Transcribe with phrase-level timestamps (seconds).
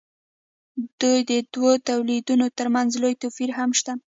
[1.01, 3.93] د دې دوو تولیدونو ترمنځ لوی توپیر هم شته.